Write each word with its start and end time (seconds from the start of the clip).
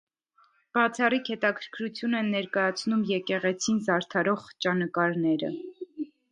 Բացառիկ 0.77 1.29
հետաքրքրություն 1.31 2.17
են 2.21 2.33
ներկայացնում 2.37 3.05
եկեղեցին 3.11 3.79
զարդարող 3.91 4.43
խճանկարները։ 4.49 5.55